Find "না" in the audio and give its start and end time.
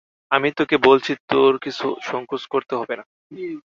2.95-3.03